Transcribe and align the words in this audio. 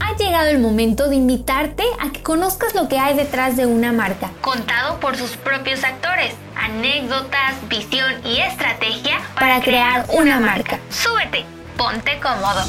Ha 0.00 0.16
llegado 0.16 0.48
el 0.48 0.58
momento 0.58 1.08
de 1.08 1.16
invitarte 1.16 1.84
a 2.00 2.12
que 2.12 2.22
conozcas 2.22 2.74
lo 2.74 2.88
que 2.88 2.98
hay 2.98 3.16
detrás 3.16 3.56
de 3.56 3.66
una 3.66 3.92
marca, 3.92 4.30
contado 4.40 5.00
por 5.00 5.16
sus 5.16 5.30
propios 5.36 5.82
actores, 5.84 6.34
anécdotas, 6.56 7.54
visión 7.68 8.12
y 8.24 8.40
estrategia 8.40 9.20
para, 9.34 9.60
crear 9.60 10.06
una 10.12 10.40
marca. 10.40 10.78
Súbete, 10.90 11.44
ponte 11.76 12.18
cómodo. 12.20 12.64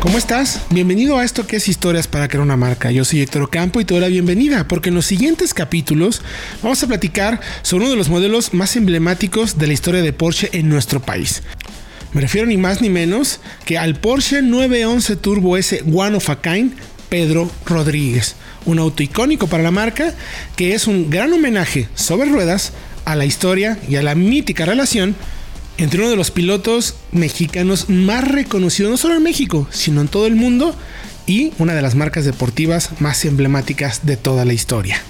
¿Cómo 0.00 0.18
estás? 0.18 0.62
Bienvenido 0.70 1.18
a 1.18 1.24
esto 1.24 1.46
que 1.46 1.56
es 1.56 1.68
Historias 1.68 2.06
para 2.06 2.28
crear 2.28 2.44
una 2.44 2.56
marca. 2.56 2.92
Yo 2.92 3.04
soy 3.04 3.22
Héctor 3.22 3.50
Campo 3.50 3.80
y 3.80 3.84
te 3.84 3.92
doy 3.92 4.00
la 4.00 4.06
bienvenida 4.06 4.68
porque 4.68 4.90
en 4.90 4.94
los 4.94 5.04
siguientes 5.04 5.52
capítulos 5.52 6.22
vamos 6.62 6.80
a 6.82 6.86
platicar 6.86 7.40
sobre 7.62 7.84
uno 7.86 7.90
de 7.90 7.98
los 7.98 8.08
modelos 8.08 8.54
más 8.54 8.76
emblemáticos 8.76 9.58
de 9.58 9.66
la 9.66 9.72
historia 9.72 10.02
de 10.02 10.12
Porsche 10.12 10.50
en 10.52 10.68
nuestro 10.68 11.00
país. 11.00 11.42
Me 12.16 12.22
refiero 12.22 12.46
ni 12.46 12.56
más 12.56 12.80
ni 12.80 12.88
menos 12.88 13.40
que 13.66 13.76
al 13.76 14.00
Porsche 14.00 14.40
911 14.40 15.16
Turbo 15.16 15.58
S 15.58 15.82
One 15.84 16.16
of 16.16 16.30
a 16.30 16.38
Pedro 17.10 17.50
Rodríguez, 17.66 18.36
un 18.64 18.78
auto 18.78 19.02
icónico 19.02 19.48
para 19.48 19.62
la 19.62 19.70
marca 19.70 20.14
que 20.56 20.72
es 20.72 20.86
un 20.86 21.10
gran 21.10 21.30
homenaje 21.34 21.90
sobre 21.94 22.30
ruedas 22.30 22.72
a 23.04 23.16
la 23.16 23.26
historia 23.26 23.78
y 23.86 23.96
a 23.96 24.02
la 24.02 24.14
mítica 24.14 24.64
relación 24.64 25.14
entre 25.76 26.00
uno 26.00 26.08
de 26.08 26.16
los 26.16 26.30
pilotos 26.30 26.94
mexicanos 27.12 27.90
más 27.90 28.26
reconocidos 28.26 28.90
no 28.90 28.96
solo 28.96 29.16
en 29.16 29.22
México, 29.22 29.68
sino 29.70 30.00
en 30.00 30.08
todo 30.08 30.26
el 30.26 30.36
mundo 30.36 30.74
y 31.26 31.52
una 31.58 31.74
de 31.74 31.82
las 31.82 31.96
marcas 31.96 32.24
deportivas 32.24 32.92
más 32.98 33.26
emblemáticas 33.26 34.06
de 34.06 34.16
toda 34.16 34.46
la 34.46 34.54
historia. 34.54 35.02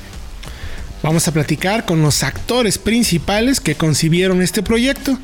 Vamos 1.06 1.28
a 1.28 1.32
platicar 1.32 1.84
con 1.84 2.02
los 2.02 2.24
actores 2.24 2.78
principales 2.78 3.60
que 3.60 3.76
concibieron 3.76 4.42
este 4.42 4.60
proyecto 4.60 5.16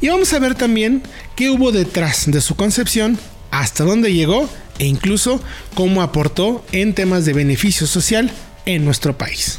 y 0.00 0.08
vamos 0.08 0.32
a 0.32 0.38
ver 0.38 0.54
también 0.54 1.02
qué 1.36 1.50
hubo 1.50 1.72
detrás 1.72 2.24
de 2.30 2.40
su 2.40 2.54
concepción, 2.56 3.18
hasta 3.50 3.84
dónde 3.84 4.14
llegó 4.14 4.48
e 4.78 4.86
incluso 4.86 5.42
cómo 5.74 6.00
aportó 6.00 6.64
en 6.72 6.94
temas 6.94 7.26
de 7.26 7.34
beneficio 7.34 7.86
social 7.86 8.30
en 8.64 8.86
nuestro 8.86 9.18
país. 9.18 9.58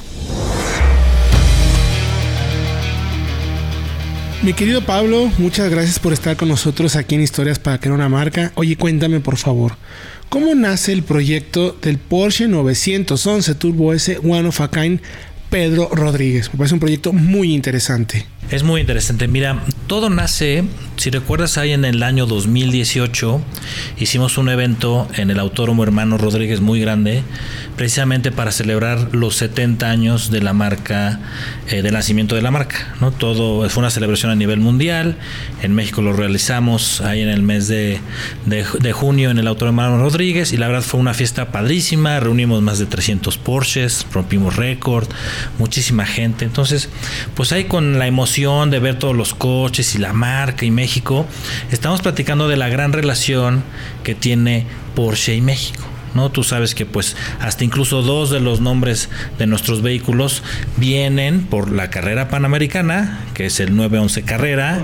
Mi 4.42 4.53
querido 4.53 4.83
Pablo, 4.83 5.31
muchas 5.38 5.70
gracias 5.70 6.00
por 6.00 6.11
estar 6.11 6.38
con 6.38 6.50
nosotros 6.50 6.95
aquí 6.95 7.14
en 7.14 7.22
Historias 7.22 7.59
para 7.59 7.80
crear 7.80 7.94
una 7.94 8.09
marca. 8.09 8.52
Oye, 8.55 8.78
cuéntame 8.78 9.20
por 9.20 9.38
favor, 9.38 9.75
¿cómo 10.30 10.55
nace 10.55 10.92
el 10.92 11.03
proyecto 11.03 11.78
del 11.80 12.00
Porsche 12.00 12.48
911 12.48 13.53
Turbo 13.53 13.94
S 13.94 14.17
One 14.23 14.48
of 14.48 14.59
a 14.59 14.72
Kind 14.72 15.02
Pedro 15.50 15.90
Rodríguez? 15.92 16.50
Me 16.52 16.58
parece 16.58 16.73
un 16.73 16.80
proyecto 16.80 17.14
muy 17.14 17.53
interesante. 17.53 18.26
Es 18.50 18.64
muy 18.64 18.80
interesante. 18.80 19.28
Mira, 19.28 19.62
todo 19.88 20.09
nace, 20.09 20.64
si 20.95 21.09
recuerdas, 21.09 21.58
ahí 21.58 21.73
en 21.73 21.84
el 21.84 22.02
año 22.02 22.26
2018 22.26 23.42
hicimos 24.00 24.38
un 24.38 24.48
evento 24.48 25.06
en 25.16 25.30
el 25.31 25.39
Autódromo 25.39 25.84
Hermano 25.84 26.17
Rodríguez 26.17 26.62
muy 26.62 26.80
grande, 26.80 27.23
precisamente 27.76 28.31
para 28.31 28.54
celebrar 28.54 29.09
los 29.12 29.36
70 29.36 29.89
años 29.89 30.31
de 30.31 30.42
la 30.42 30.54
marca, 30.54 31.20
eh, 31.67 31.81
del 31.81 31.92
nacimiento 31.92 32.36
de 32.36 32.42
la 32.42 32.52
marca. 32.52 32.95
¿no? 33.02 33.12
Todo 33.12 33.70
fue 33.70 33.81
una 33.81 33.89
celebración 33.89 34.31
a 34.31 34.36
nivel 34.36 34.61
mundial. 34.61 35.17
En 35.61 35.76
México 35.76 36.02
lo 36.02 36.14
realizamos 36.14 37.02
ahí 37.02 37.22
en 37.22 37.30
el 37.30 37.42
mes 37.42 37.67
de, 37.67 38.00
de, 38.45 38.94
junio 38.94 39.30
en 39.30 39.39
el 39.39 39.48
Autódromo 39.48 39.82
Hermano 39.82 40.02
Rodríguez 40.02 40.54
y 40.54 40.58
la 40.58 40.67
verdad 40.67 40.84
fue 40.84 41.02
una 41.02 41.14
fiesta 41.14 41.52
padrísima. 41.52 42.22
Reunimos 42.22 42.61
más 42.61 42.80
de 42.80 42.86
300 42.86 43.38
Porsches, 43.38 44.08
rompimos 44.14 44.56
récord, 44.56 45.08
muchísima 45.59 46.06
gente. 46.06 46.45
Entonces, 46.45 46.88
pues 47.36 47.52
ahí 47.52 47.66
con 47.66 48.00
la 48.00 48.08
emoción 48.08 48.36
de 48.38 48.77
ver 48.80 48.99
todos 48.99 49.16
los 49.16 49.33
coches 49.33 49.95
y 49.95 49.97
la 49.97 50.13
marca 50.13 50.63
y 50.63 50.69
México, 50.69 51.25
estamos 51.71 52.03
platicando 52.03 52.47
de 52.47 52.55
la 52.55 52.69
gran 52.69 52.93
relación 52.93 53.63
que 54.03 54.13
tiene 54.13 54.67
Porsche 54.93 55.35
y 55.35 55.41
México. 55.41 55.97
¿No? 56.18 56.32
Tú 56.32 56.44
sabes 56.44 56.76
que 56.76 56.86
pues 56.86 57.16
hasta 57.40 57.64
incluso 57.64 58.02
dos 58.02 58.32
de 58.32 58.40
los 58.40 58.60
nombres 58.60 59.10
de 59.38 59.48
nuestros 59.48 59.82
vehículos 59.82 60.44
vienen 60.76 61.44
por 61.44 61.72
la 61.72 61.89
carrera 61.89 62.28
panamericana, 62.28 63.20
que 63.33 63.45
es 63.45 63.60
el 63.60 63.76
911 63.76 64.23
Carrera 64.23 64.82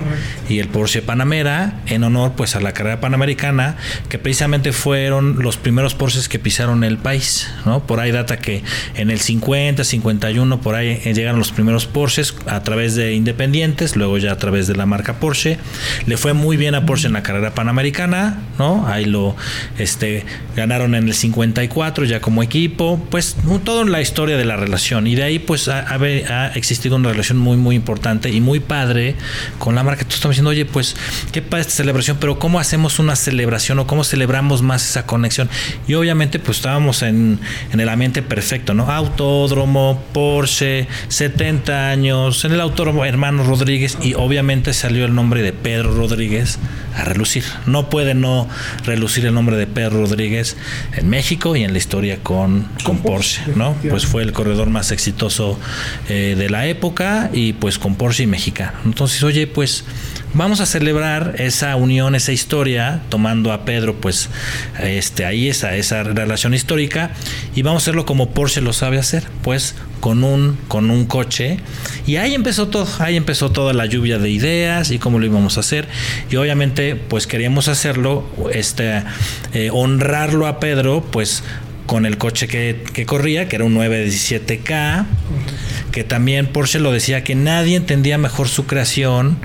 y 0.48 0.60
el 0.60 0.68
Porsche 0.68 1.02
Panamera, 1.02 1.82
en 1.88 2.04
honor 2.04 2.34
pues 2.38 2.56
a 2.56 2.62
la 2.62 2.72
carrera 2.72 3.02
panamericana, 3.02 3.78
que 4.10 4.20
precisamente 4.20 4.72
fueron 4.72 5.40
los 5.40 5.58
primeros 5.58 5.96
Porsches 5.96 6.30
que 6.30 6.38
pisaron 6.38 6.84
el 6.84 6.98
país, 6.98 7.52
¿no? 7.66 7.86
Por 7.86 8.00
ahí 8.00 8.12
data 8.12 8.38
que 8.38 8.64
en 8.96 9.10
el 9.10 9.20
50, 9.20 9.84
51, 9.84 10.62
por 10.62 10.76
ahí 10.76 11.02
llegaron 11.14 11.40
los 11.40 11.52
primeros 11.52 11.88
Porsches 11.88 12.36
a 12.46 12.62
través 12.62 12.94
de 12.94 13.16
independientes, 13.16 13.96
luego 13.96 14.20
ya 14.20 14.32
a 14.34 14.38
través 14.38 14.68
de 14.68 14.76
la 14.76 14.86
marca 14.86 15.16
Porsche. 15.16 15.58
Le 16.06 16.16
fue 16.18 16.34
muy 16.34 16.58
bien 16.58 16.76
a 16.76 16.86
Porsche 16.86 17.08
en 17.08 17.14
la 17.14 17.24
carrera 17.24 17.56
panamericana, 17.56 18.40
¿no? 18.60 18.88
Ahí 18.88 19.06
lo 19.06 19.36
este, 19.80 20.26
ganaron 20.56 20.94
en 20.94 21.08
el 21.08 21.16
54 21.24 22.04
ya 22.04 22.20
como 22.20 22.44
equipo, 22.44 23.00
pues 23.10 23.38
todo 23.64 23.82
en 23.82 23.94
la 23.94 24.02
historia 24.02 24.36
de 24.36 24.44
la 24.44 24.58
relación 24.58 25.08
y 25.08 25.16
de 25.16 25.24
ahí 25.24 25.40
pues 25.40 25.70
ha, 25.70 26.52
existido 26.56 26.98
una 26.98 27.10
relación 27.10 27.38
muy 27.38 27.56
muy 27.56 27.76
importante 27.76 28.30
y 28.30 28.42
muy 28.42 28.60
padre 28.60 29.16
con 29.58 29.74
la 29.74 29.84
marca. 29.84 30.04
Tú 30.04 30.16
estamos 30.16 30.36
diciendo, 30.36 30.50
oye, 30.50 30.66
pues 30.66 30.98
qué 31.32 31.42
padre 31.42 31.62
esta 31.62 31.76
celebración, 31.76 32.18
pero 32.20 32.40
¿cómo 32.40 32.60
hacemos 32.60 33.00
una 33.00 33.16
celebración 33.16 33.80
o 33.80 33.88
cómo 33.88 34.04
celebramos 34.04 34.62
más 34.62 34.90
esa 34.90 35.06
conexión? 35.06 35.50
Y 35.88 35.94
obviamente 35.94 36.40
pues 36.40 36.58
estábamos 36.58 37.02
en, 37.04 37.40
en 37.72 37.80
el 37.80 37.88
ambiente 37.88 38.22
perfecto, 38.22 38.74
¿no? 38.74 38.92
Autódromo, 38.92 40.04
Porsche, 40.12 40.88
70 41.08 41.90
años, 41.90 42.44
en 42.44 42.52
el 42.52 42.60
autódromo 42.60 43.06
Hermano 43.06 43.46
Rodríguez 43.46 43.98
y 44.02 44.14
obviamente 44.16 44.74
salió 44.74 45.06
el 45.06 45.16
nombre 45.16 45.42
de 45.42 45.54
Pedro 45.54 45.96
Rodríguez 45.96 46.60
a 46.98 47.06
relucir. 47.06 47.46
No 47.66 47.90
puede 47.90 48.14
no 48.14 48.50
relucir 48.86 49.26
el 49.26 49.34
nombre 49.34 49.56
de 49.56 49.68
Pedro 49.68 50.02
Rodríguez 50.02 50.58
en 51.04 51.10
México 51.10 51.56
y 51.56 51.64
en 51.64 51.74
la 51.74 51.78
historia 51.78 52.20
con, 52.24 52.68
con 52.84 53.00
Porsche, 53.00 53.42
¿no? 53.56 53.76
Pues 53.90 54.06
fue 54.06 54.24
el 54.24 54.32
corredor 54.32 54.70
más 54.70 54.92
exitoso 54.92 55.60
eh, 56.08 56.36
de 56.38 56.50
la 56.50 56.66
época 56.68 57.30
y 57.34 57.54
pues 57.54 57.78
con 57.78 57.96
Porsche 57.96 58.24
y 58.24 58.28
mexicano. 58.28 58.78
Entonces, 58.86 59.22
oye, 59.24 59.46
pues 59.46 59.84
vamos 60.34 60.62
a 60.62 60.66
celebrar 60.66 61.36
esa 61.40 61.76
unión, 61.76 62.16
esa 62.16 62.32
historia, 62.32 63.02
tomando 63.10 63.52
a 63.52 63.66
Pedro, 63.66 63.96
pues, 63.96 64.30
este, 64.82 65.26
ahí 65.26 65.50
esa, 65.50 65.76
esa 65.76 66.04
relación 66.04 66.54
histórica, 66.54 67.12
y 67.54 67.62
vamos 67.64 67.84
a 67.84 67.86
hacerlo 67.86 68.06
como 68.06 68.30
Porsche 68.30 68.62
lo 68.62 68.72
sabe 68.72 68.98
hacer, 68.98 69.26
pues, 69.42 69.76
con 70.04 70.26
un, 70.26 70.58
con 70.68 70.92
un 70.92 71.06
coche. 71.06 71.60
Y 72.06 72.18
ahí 72.18 72.34
empezó 72.34 72.68
todo, 72.68 72.86
ahí 73.00 73.16
empezó 73.16 73.54
toda 73.54 73.72
la 73.72 73.86
lluvia 73.86 74.20
de 74.20 74.30
ideas 74.30 74.92
y 74.92 75.00
cómo 75.00 75.18
lo 75.18 75.26
íbamos 75.26 75.56
a 75.56 75.62
hacer. 75.62 75.88
Y 76.30 76.36
obviamente, 76.36 76.98
pues 76.98 77.26
queríamos 77.26 77.70
hacerlo, 77.70 78.28
este, 78.52 79.02
eh, 79.54 79.70
honrarlo 79.72 80.48
a 80.48 80.60
Pedro, 80.60 81.06
pues 81.10 81.46
con 81.86 82.06
el 82.06 82.18
coche 82.18 82.50
que, 82.50 82.84
que, 82.92 83.06
corría, 83.06 83.48
que 83.48 83.56
era 83.56 83.64
un 83.64 83.76
917K, 83.76 85.06
que 85.94 86.04
también 86.04 86.48
Porsche 86.48 86.82
lo 86.82 86.92
decía 86.92 87.24
que 87.24 87.36
nadie 87.36 87.78
entendía 87.78 88.18
mejor 88.18 88.50
su 88.50 88.66
creación 88.66 89.38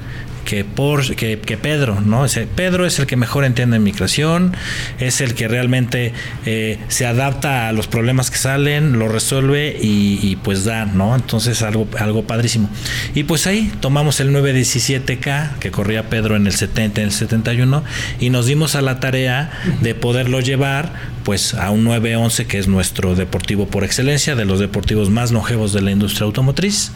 que, 0.49 0.65
por, 0.65 1.15
que, 1.15 1.37
Pedro, 1.61 2.01
¿no? 2.01 2.25
Pedro 2.57 2.87
es 2.87 2.99
el 2.99 3.05
que 3.05 3.17
mejor 3.17 3.45
entiende 3.45 3.79
migración, 3.79 4.57
es 4.99 5.21
el 5.21 5.35
que 5.35 5.47
realmente 5.47 6.15
eh, 6.47 6.79
se 6.89 7.05
adapta 7.05 7.69
a 7.69 7.73
los 7.73 7.87
problemas 7.87 8.31
que 8.31 8.39
salen, 8.39 8.99
lo 8.99 9.09
resuelve 9.09 9.77
y, 9.79 10.37
pues 10.37 10.65
da, 10.65 10.87
¿no? 10.87 11.15
Entonces 11.15 11.61
algo, 11.61 11.87
algo 11.99 12.27
padrísimo. 12.27 12.71
Y 13.15 13.25
pues 13.25 13.47
ahí 13.47 13.71
tomamos 13.81 14.21
el 14.21 14.33
917K 14.35 15.59
que 15.59 15.71
corría 15.71 16.09
Pedro 16.09 16.35
en 16.35 16.47
el 16.47 16.55
70, 16.55 17.03
en 17.03 17.09
el 17.09 17.13
71 17.13 17.85
y 18.19 18.31
nos 18.31 18.47
dimos 18.47 18.75
a 18.75 18.81
la 18.81 19.01
tarea 19.01 19.51
de 19.83 19.95
poderlo 19.95 20.41
llevar 20.41 21.18
pues 21.29 21.53
a 21.53 21.71
un 21.71 21.85
911 21.85 22.47
que 22.47 22.59
es 22.59 22.69
nuestro 22.69 23.15
deportivo 23.15 23.67
por 23.67 23.85
excelencia, 23.85 24.35
de 24.35 24.47
los 24.47 24.61
deportivos 24.61 25.11
más 25.11 25.31
longevos 25.31 25.75
de 25.75 25.83
la 25.83 25.91
industria 25.91 26.25
automotriz, 26.25 26.91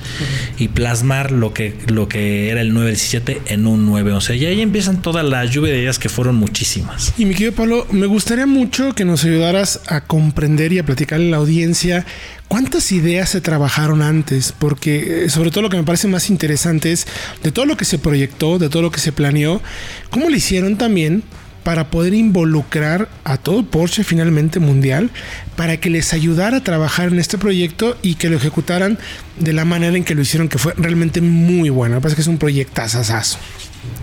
y 0.57 0.69
plasmar 0.69 1.33
lo 1.33 1.53
que, 1.53 1.77
lo 1.89 2.09
que 2.09 2.49
era 2.49 2.63
el 2.63 2.73
917 2.73 3.43
en 3.53 3.67
un 3.67 3.85
911. 3.85 4.37
Y 4.37 4.47
ahí 4.47 4.63
empiezan 4.63 5.03
toda 5.03 5.23
la 5.23 5.45
lluvia 5.45 5.75
de 5.75 5.81
ideas 5.81 5.99
que 5.99 6.09
fueron 6.09 6.37
muchísimas. 6.37 7.13
Y 7.19 7.27
mi 7.27 7.35
querido 7.35 7.53
Pablo, 7.53 7.87
me 7.91 8.07
gustaría 8.07 8.47
mucho 8.47 8.95
que 8.95 9.05
nos 9.05 9.23
ayudaras 9.23 9.81
a 9.87 10.01
comprender 10.01 10.73
y 10.73 10.79
a 10.79 10.87
platicarle 10.87 11.29
a 11.29 11.31
la 11.33 11.37
audiencia 11.37 12.07
cuántas 12.49 12.91
ideas 12.91 13.29
se 13.29 13.43
trabajaron 13.43 14.01
antes, 14.01 14.55
porque 14.59 15.27
eh, 15.27 15.29
sobre 15.29 15.51
todo 15.51 15.61
lo 15.61 15.69
que 15.69 15.77
me 15.77 15.85
parece 15.85 16.09
más 16.09 16.31
interesante 16.31 16.91
es 16.91 17.07
de 17.43 17.53
todo 17.53 17.67
lo 17.67 17.77
que 17.77 17.85
se 17.85 17.99
proyectó, 17.99 18.59
de 18.59 18.71
todo 18.71 18.81
lo 18.81 18.91
que 18.91 19.01
se 19.01 19.13
planeó, 19.13 19.61
cómo 20.09 20.31
lo 20.31 20.37
hicieron 20.37 20.79
también 20.79 21.23
para 21.63 21.91
poder 21.91 22.15
involucrar 22.15 23.09
a 23.25 23.37
todo 23.37 23.65
Porsche 23.65 24.05
finalmente 24.05 24.61
mundial 24.61 25.11
para 25.57 25.77
que 25.77 25.91
les 25.91 26.13
ayudara 26.13 26.59
a 26.59 26.65
trabajar 26.65 27.09
en 27.09 27.19
este 27.19 27.39
proyecto 27.39 27.97
y 28.03 28.15
que 28.17 28.31
lo 28.31 28.37
ejecutaran 28.37 28.99
de 29.39 29.53
la 29.53 29.65
manera 29.65 29.97
en 29.97 30.05
que 30.05 30.15
lo 30.15 30.23
hicieron, 30.23 30.49
que 30.49 30.59
fue 30.59 30.75
realmente 30.77 31.21
muy 31.21 31.71
bueno. 31.71 31.97
Me 31.97 32.01
parece 32.01 32.17
que 32.17 32.23
es 32.23 32.29
un 32.29 32.39
proyecto 32.39 32.83
asasazo. 32.83 33.39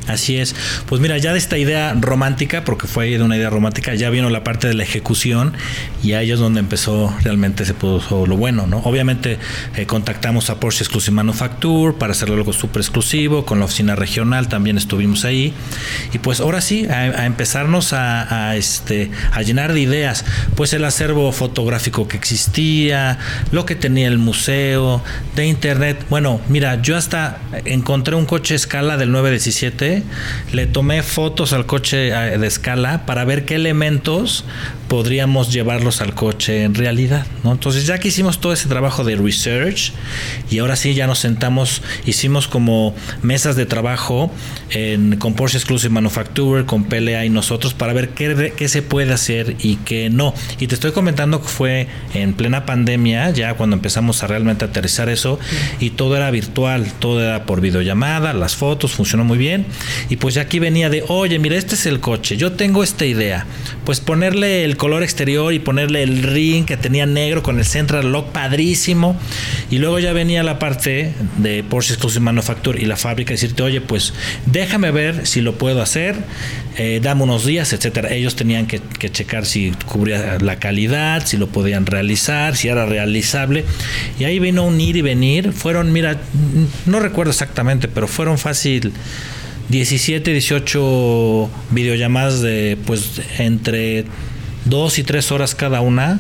Así 0.07 0.37
es. 0.37 0.55
Pues 0.87 1.01
mira, 1.01 1.17
ya 1.19 1.33
de 1.33 1.37
esta 1.37 1.57
idea 1.57 1.93
romántica, 1.93 2.63
porque 2.63 2.87
fue 2.87 3.09
de 3.09 3.23
una 3.23 3.37
idea 3.37 3.49
romántica, 3.49 3.93
ya 3.93 4.09
vino 4.09 4.29
la 4.29 4.43
parte 4.43 4.67
de 4.67 4.73
la 4.73 4.83
ejecución 4.83 5.53
y 6.03 6.13
ahí 6.13 6.31
es 6.31 6.39
donde 6.39 6.59
empezó 6.59 7.15
realmente 7.23 7.63
se 7.63 7.75
puso 7.75 8.25
lo 8.25 8.35
bueno, 8.35 8.65
¿no? 8.65 8.79
Obviamente 8.79 9.37
eh, 9.75 9.85
contactamos 9.85 10.49
a 10.49 10.59
Porsche 10.59 10.83
Exclusive 10.83 11.13
Manufacture 11.13 11.93
para 11.93 12.13
hacerlo 12.13 12.35
algo 12.35 12.53
súper 12.53 12.81
exclusivo, 12.81 13.45
con 13.45 13.59
la 13.59 13.65
oficina 13.65 13.95
regional 13.95 14.47
también 14.49 14.77
estuvimos 14.77 15.25
ahí 15.25 15.53
y 16.11 16.17
pues 16.17 16.39
ahora 16.39 16.61
sí, 16.61 16.87
a, 16.87 17.25
empezarnos 17.49 17.93
a, 17.93 18.55
este, 18.55 19.09
a 19.31 19.41
llenar 19.41 19.73
de 19.73 19.79
ideas, 19.79 20.23
pues 20.55 20.73
el 20.73 20.85
acervo 20.85 21.31
fotográfico 21.31 22.07
que 22.07 22.15
existía, 22.15 23.17
lo 23.51 23.65
que 23.65 23.75
tenía 23.75 24.07
el 24.07 24.19
museo, 24.19 25.01
de 25.35 25.47
internet. 25.47 26.05
Bueno, 26.11 26.41
mira, 26.47 26.79
yo 26.83 26.95
hasta 26.95 27.39
encontré 27.65 28.13
un 28.13 28.27
coche 28.27 28.53
escala 28.53 28.97
del 28.97 29.11
917 29.11 30.03
le 30.51 30.67
tomé 30.67 31.01
fotos 31.01 31.51
al 31.53 31.65
coche 31.65 32.09
eh, 32.09 32.37
de 32.37 32.47
escala 32.47 33.07
para 33.07 33.25
ver 33.25 33.45
qué 33.45 33.55
elementos 33.55 34.45
podríamos 34.89 35.53
llevarlos 35.53 36.01
al 36.01 36.13
coche 36.13 36.63
en 36.63 36.75
realidad. 36.75 37.25
¿no? 37.43 37.53
Entonces 37.53 37.85
ya 37.85 37.99
que 37.99 38.09
hicimos 38.09 38.41
todo 38.41 38.51
ese 38.51 38.67
trabajo 38.67 39.05
de 39.05 39.15
research 39.15 39.93
y 40.49 40.59
ahora 40.59 40.75
sí 40.75 40.93
ya 40.95 41.07
nos 41.07 41.19
sentamos, 41.19 41.81
hicimos 42.05 42.47
como 42.47 42.93
mesas 43.21 43.55
de 43.55 43.65
trabajo 43.65 44.31
en, 44.71 45.15
con 45.17 45.35
Porsche 45.35 45.57
Exclusive 45.57 45.93
Manufacturer, 45.93 46.65
con 46.65 46.85
PLA 46.85 47.25
y 47.25 47.29
nosotros 47.29 47.73
para 47.73 47.93
ver 47.93 48.09
qué, 48.09 48.67
se 48.67 48.81
puede 48.81 49.13
hacer 49.13 49.55
y 49.59 49.77
qué 49.77 50.09
no. 50.09 50.33
Y 50.59 50.67
te 50.67 50.75
estoy 50.75 50.91
comentando 50.91 51.41
que 51.41 51.47
fue 51.47 51.87
en 52.13 52.33
plena 52.33 52.65
pandemia, 52.65 53.29
ya 53.29 53.53
cuando 53.53 53.75
empezamos 53.75 54.23
a 54.23 54.27
realmente 54.27 54.65
aterrizar 54.65 55.07
eso 55.07 55.39
y 55.79 55.91
todo 55.91 56.17
era 56.17 56.31
virtual, 56.31 56.91
todo 56.99 57.21
era 57.21 57.45
por 57.45 57.61
videollamada, 57.61 58.33
las 58.33 58.55
fotos, 58.55 58.91
funcionó 58.91 59.23
muy 59.23 59.37
bien. 59.37 59.67
Y 60.09 60.15
pues 60.15 60.33
ya 60.33 60.41
aquí 60.41 60.57
venía 60.57 60.89
de, 60.89 61.03
oye, 61.07 61.37
mira, 61.37 61.55
este 61.57 61.75
es 61.75 61.85
el 61.85 61.99
coche, 61.99 62.37
yo 62.37 62.53
tengo 62.53 62.83
esta 62.83 63.05
idea. 63.05 63.45
Pues 63.85 63.99
ponerle 63.99 64.63
el 64.63 64.77
color 64.79 65.03
exterior 65.03 65.53
y 65.53 65.59
ponerle 65.59 66.01
el 66.01 66.23
ring 66.23 66.65
que 66.65 66.77
tenía 66.77 67.05
negro 67.05 67.43
con 67.43 67.59
el 67.59 67.65
Central 67.65 68.11
Lock 68.11 68.31
padrísimo. 68.31 69.15
Y 69.69 69.77
luego 69.77 69.99
ya 69.99 70.13
venía 70.13 70.41
la 70.41 70.57
parte 70.57 71.13
de 71.37 71.63
Porsche 71.63 71.93
Exclusive 71.93 72.21
Manufacture 72.21 72.81
y 72.81 72.85
la 72.85 72.95
fábrica 72.95 73.31
decirte, 73.31 73.61
oye, 73.61 73.81
pues 73.81 74.13
déjame 74.47 74.89
ver 74.89 75.27
si 75.27 75.41
lo 75.41 75.55
puedo 75.59 75.83
hacer, 75.83 76.15
eh, 76.77 76.99
dame 77.03 77.23
unos 77.23 77.45
días, 77.45 77.73
etcétera. 77.73 78.11
Ellos 78.11 78.35
tenían 78.35 78.65
que, 78.65 78.79
que 78.79 79.11
checar 79.11 79.45
si 79.45 79.71
cubría 79.85 80.39
la 80.39 80.55
calidad, 80.55 81.27
si 81.27 81.37
lo 81.37 81.49
podían 81.49 81.85
realizar, 81.85 82.55
si 82.55 82.69
era 82.69 82.85
realizable. 82.85 83.65
Y 84.17 84.23
ahí 84.23 84.39
vino 84.39 84.63
un 84.63 84.79
ir 84.81 84.95
y 84.95 85.01
venir. 85.01 85.51
Fueron, 85.51 85.91
mira, 85.91 86.17
no 86.85 86.99
recuerdo 86.99 87.31
exactamente, 87.31 87.89
pero 87.89 88.07
fueron 88.07 88.37
fácil 88.37 88.93
17, 89.69 90.31
18 90.31 91.49
videollamadas 91.71 92.41
de 92.41 92.77
pues 92.85 93.21
entre 93.37 94.05
2 94.69 94.99
y 94.99 95.03
3 95.03 95.31
horas 95.31 95.55
cada 95.55 95.81
una 95.81 96.19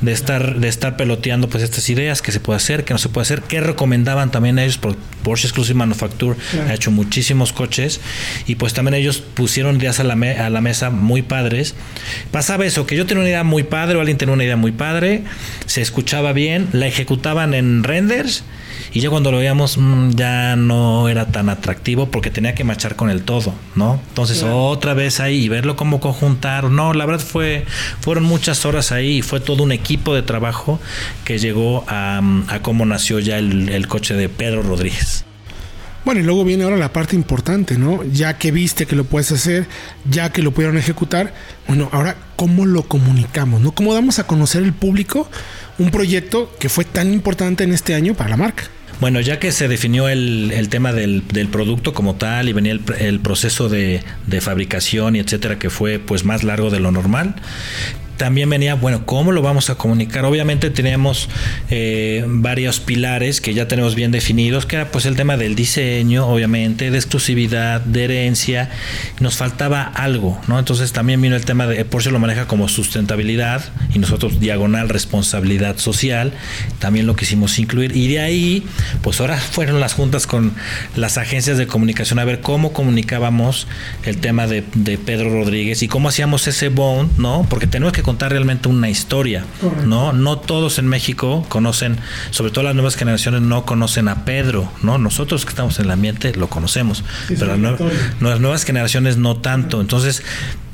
de 0.00 0.12
estar 0.12 0.58
de 0.58 0.68
estar 0.68 0.96
peloteando 0.96 1.48
pues 1.48 1.62
estas 1.62 1.88
ideas 1.90 2.22
que 2.22 2.32
se 2.32 2.40
puede 2.40 2.56
hacer, 2.56 2.84
que 2.84 2.94
no 2.94 2.98
se 2.98 3.08
puede 3.08 3.24
hacer, 3.24 3.42
que 3.42 3.60
recomendaban 3.60 4.30
también 4.30 4.58
ellos 4.58 4.78
por 4.78 4.96
Porsche 5.22 5.46
Exclusive 5.46 5.76
Manufacture 5.76 6.38
ha 6.68 6.74
hecho 6.74 6.90
muchísimos 6.90 7.52
coches 7.52 8.00
y 8.46 8.54
pues 8.54 8.72
también 8.72 8.94
ellos 8.94 9.18
pusieron 9.18 9.76
ideas 9.76 10.00
a 10.00 10.04
la, 10.04 10.14
a 10.14 10.50
la 10.50 10.60
mesa 10.60 10.90
muy 10.90 11.22
padres. 11.22 11.74
Pasaba 12.30 12.64
eso, 12.64 12.86
que 12.86 12.96
yo 12.96 13.04
tenía 13.06 13.20
una 13.20 13.28
idea 13.28 13.44
muy 13.44 13.62
padre 13.62 13.96
o 13.96 14.00
alguien 14.00 14.16
tenía 14.16 14.34
una 14.34 14.44
idea 14.44 14.56
muy 14.56 14.72
padre, 14.72 15.24
se 15.66 15.82
escuchaba 15.82 16.32
bien, 16.32 16.68
la 16.72 16.86
ejecutaban 16.86 17.52
en 17.52 17.84
renders 17.84 18.44
y 18.92 19.00
ya 19.00 19.10
cuando 19.10 19.30
lo 19.30 19.38
veíamos 19.38 19.78
mm, 19.78 20.10
ya 20.10 20.56
no 20.56 21.08
era 21.08 21.26
tan 21.26 21.48
atractivo 21.48 22.10
porque 22.10 22.30
tenía 22.30 22.54
que 22.54 22.64
marchar 22.64 22.96
con 22.96 23.10
el 23.10 23.22
todo, 23.22 23.54
¿no? 23.76 24.00
Entonces 24.08 24.42
otra 24.42 24.94
vez 24.94 25.20
ahí 25.20 25.44
y 25.44 25.48
verlo 25.48 25.76
como 25.76 26.00
conjuntar, 26.00 26.64
no, 26.64 26.92
la 26.92 27.06
verdad 27.06 27.24
fue, 27.24 27.64
fueron 28.00 28.24
muchas 28.24 28.64
horas 28.64 28.92
ahí 28.92 29.18
y 29.18 29.22
fue 29.22 29.40
todo 29.40 29.62
un 29.62 29.72
equipo 29.72 30.14
de 30.14 30.22
trabajo 30.22 30.80
que 31.24 31.38
llegó 31.38 31.84
a, 31.88 32.20
a 32.48 32.62
cómo 32.62 32.84
nació 32.86 33.18
ya 33.18 33.38
el, 33.38 33.68
el 33.68 33.86
coche 33.88 34.14
de 34.14 34.28
Pedro 34.28 34.62
Rodríguez. 34.62 35.24
Bueno, 36.04 36.22
y 36.22 36.24
luego 36.24 36.44
viene 36.44 36.64
ahora 36.64 36.76
la 36.76 36.92
parte 36.92 37.14
importante, 37.14 37.76
¿no? 37.76 38.02
Ya 38.04 38.38
que 38.38 38.50
viste 38.50 38.86
que 38.86 38.96
lo 38.96 39.04
puedes 39.04 39.30
hacer, 39.32 39.66
ya 40.10 40.32
que 40.32 40.42
lo 40.42 40.50
pudieron 40.50 40.78
ejecutar, 40.78 41.34
bueno, 41.68 41.90
ahora 41.92 42.16
cómo 42.36 42.64
lo 42.64 42.84
comunicamos, 42.84 43.60
¿no? 43.60 43.72
¿Cómo 43.72 43.92
damos 43.92 44.18
a 44.18 44.26
conocer 44.26 44.64
al 44.64 44.72
público 44.72 45.28
un 45.78 45.90
proyecto 45.90 46.50
que 46.58 46.70
fue 46.70 46.86
tan 46.86 47.12
importante 47.12 47.64
en 47.64 47.72
este 47.72 47.94
año 47.94 48.14
para 48.14 48.30
la 48.30 48.38
marca? 48.38 48.64
Bueno, 49.00 49.20
ya 49.20 49.38
que 49.38 49.50
se 49.50 49.66
definió 49.66 50.08
el, 50.08 50.52
el 50.52 50.68
tema 50.68 50.92
del, 50.92 51.26
del, 51.28 51.48
producto 51.48 51.94
como 51.94 52.16
tal 52.16 52.50
y 52.50 52.52
venía 52.52 52.72
el, 52.72 52.82
el 52.98 53.20
proceso 53.20 53.70
de, 53.70 54.02
de, 54.26 54.40
fabricación 54.42 55.16
y 55.16 55.20
etcétera, 55.20 55.58
que 55.58 55.70
fue 55.70 55.98
pues 55.98 56.24
más 56.26 56.44
largo 56.44 56.68
de 56.68 56.80
lo 56.80 56.92
normal, 56.92 57.34
también 58.20 58.50
venía, 58.50 58.74
bueno, 58.74 59.06
¿cómo 59.06 59.32
lo 59.32 59.40
vamos 59.40 59.70
a 59.70 59.76
comunicar? 59.76 60.26
Obviamente 60.26 60.68
teníamos 60.68 61.30
eh, 61.70 62.22
varios 62.28 62.78
pilares 62.78 63.40
que 63.40 63.54
ya 63.54 63.66
tenemos 63.66 63.94
bien 63.94 64.10
definidos, 64.10 64.66
que 64.66 64.76
era 64.76 64.90
pues 64.90 65.06
el 65.06 65.16
tema 65.16 65.38
del 65.38 65.54
diseño, 65.54 66.26
obviamente, 66.26 66.90
de 66.90 66.98
exclusividad, 66.98 67.80
de 67.80 68.04
herencia, 68.04 68.68
nos 69.20 69.38
faltaba 69.38 69.84
algo, 69.84 70.38
¿no? 70.48 70.58
Entonces 70.58 70.92
también 70.92 71.22
vino 71.22 71.34
el 71.34 71.46
tema 71.46 71.66
de, 71.66 71.82
Porsche 71.86 72.10
lo 72.10 72.18
maneja 72.18 72.46
como 72.46 72.68
sustentabilidad 72.68 73.64
y 73.94 73.98
nosotros 74.00 74.38
diagonal 74.38 74.90
responsabilidad 74.90 75.78
social, 75.78 76.34
también 76.78 77.06
lo 77.06 77.16
quisimos 77.16 77.58
incluir 77.58 77.96
y 77.96 78.06
de 78.08 78.20
ahí, 78.20 78.66
pues 79.00 79.18
ahora 79.22 79.38
fueron 79.38 79.80
las 79.80 79.94
juntas 79.94 80.26
con 80.26 80.52
las 80.94 81.16
agencias 81.16 81.56
de 81.56 81.66
comunicación 81.66 82.18
a 82.18 82.26
ver 82.26 82.42
cómo 82.42 82.74
comunicábamos 82.74 83.66
el 84.04 84.18
tema 84.18 84.46
de, 84.46 84.62
de 84.74 84.98
Pedro 84.98 85.30
Rodríguez 85.30 85.82
y 85.82 85.88
cómo 85.88 86.10
hacíamos 86.10 86.46
ese 86.48 86.68
bond, 86.68 87.18
¿no? 87.18 87.46
Porque 87.48 87.66
tenemos 87.66 87.94
que 87.94 88.09
contar 88.10 88.32
realmente 88.32 88.68
una 88.68 88.90
historia, 88.90 89.44
¿no? 89.86 90.12
No 90.12 90.36
todos 90.36 90.80
en 90.80 90.88
México 90.88 91.46
conocen, 91.48 91.96
sobre 92.32 92.50
todo 92.50 92.64
las 92.64 92.74
nuevas 92.74 92.96
generaciones 92.96 93.40
no 93.40 93.64
conocen 93.64 94.08
a 94.08 94.24
Pedro, 94.24 94.68
¿no? 94.82 94.98
Nosotros 94.98 95.44
que 95.44 95.50
estamos 95.50 95.78
en 95.78 95.84
el 95.84 95.92
ambiente 95.92 96.34
lo 96.34 96.48
conocemos, 96.48 97.04
pero 97.28 97.56
las 97.56 98.40
nuevas 98.40 98.64
generaciones 98.64 99.16
no 99.16 99.36
tanto. 99.36 99.80
Entonces, 99.80 100.24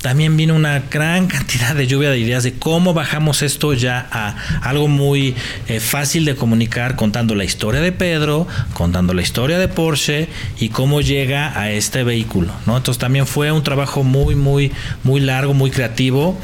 también 0.01 0.35
vino 0.35 0.55
una 0.55 0.79
gran 0.89 1.27
cantidad 1.35 1.75
de 1.75 1.85
lluvia 1.85 2.09
de 2.09 2.17
ideas 2.17 2.41
de 2.41 2.53
cómo 2.53 2.95
bajamos 2.95 3.43
esto 3.43 3.75
ya 3.75 4.07
a 4.11 4.35
algo 4.67 4.87
muy 4.87 5.35
eh, 5.67 5.79
fácil 5.79 6.25
de 6.25 6.35
comunicar, 6.35 6.95
contando 6.95 7.35
la 7.35 7.43
historia 7.43 7.81
de 7.81 7.91
Pedro, 7.91 8.47
contando 8.73 9.13
la 9.13 9.21
historia 9.21 9.59
de 9.59 9.67
Porsche 9.67 10.27
y 10.59 10.69
cómo 10.69 11.01
llega 11.01 11.59
a 11.59 11.69
este 11.69 12.03
vehículo, 12.03 12.51
¿no? 12.65 12.77
Entonces 12.77 12.99
también 12.99 13.27
fue 13.27 13.51
un 13.51 13.61
trabajo 13.61 14.03
muy, 14.03 14.33
muy, 14.33 14.71
muy 15.03 15.19
largo, 15.19 15.53
muy 15.53 15.69
creativo 15.69 16.35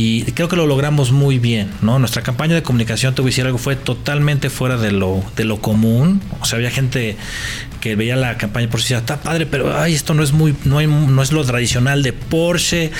y 0.00 0.22
creo 0.30 0.48
que 0.48 0.54
lo 0.54 0.68
logramos 0.68 1.10
muy 1.10 1.40
bien, 1.40 1.72
¿no? 1.82 1.98
Nuestra 1.98 2.22
campaña 2.22 2.54
de 2.54 2.62
comunicación, 2.62 3.16
te 3.16 3.20
voy 3.20 3.30
a 3.30 3.32
decir 3.32 3.46
algo, 3.46 3.58
fue 3.58 3.74
totalmente 3.74 4.48
fuera 4.48 4.76
de 4.76 4.92
lo, 4.92 5.24
de 5.34 5.44
lo 5.44 5.60
común. 5.60 6.22
O 6.38 6.44
sea, 6.44 6.58
había 6.58 6.70
gente 6.70 7.16
que 7.80 7.96
veía 7.96 8.14
la 8.14 8.38
campaña 8.38 8.70
por 8.70 8.80
sí, 8.80 8.94
está 8.94 9.20
padre, 9.20 9.46
pero 9.46 9.76
ay, 9.76 9.94
esto 9.94 10.14
no 10.14 10.22
es 10.22 10.30
muy, 10.30 10.54
no, 10.64 10.78
hay, 10.78 10.86
no 10.86 11.20
es 11.20 11.32
lo 11.32 11.44
tradicional 11.44 12.04
de 12.04 12.12
Porsche, 12.12 12.92